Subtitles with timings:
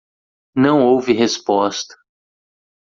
[0.55, 1.93] Não houve resposta.